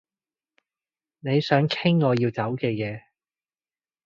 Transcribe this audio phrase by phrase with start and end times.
[1.19, 3.03] 你想傾我要走嘅嘢